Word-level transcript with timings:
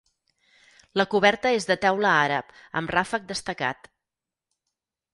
La 1.01 1.05
coberta 1.11 1.51
és 1.59 1.69
de 1.73 1.77
teula 1.85 2.15
àrab 2.23 2.51
amb 2.83 2.97
ràfec 2.97 3.31
destacat. 3.35 3.95